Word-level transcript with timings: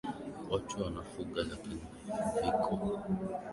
watu 0.49 0.83
wanafuga 0.83 1.43
lakini 1.43 1.81
viko 2.43 3.01